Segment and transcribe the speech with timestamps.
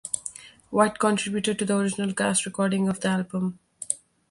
[0.71, 3.59] White contributed to the original cast recording of the album.